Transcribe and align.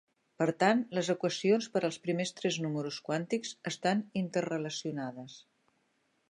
Per 0.41 0.45
tant, 0.61 0.79
les 0.99 1.09
equacions 1.13 1.67
per 1.75 1.81
als 1.89 1.99
primers 2.07 2.31
tres 2.39 2.57
números 2.65 2.97
quàntics 3.11 3.53
estan 3.73 4.03
interrelacionades. 4.23 5.37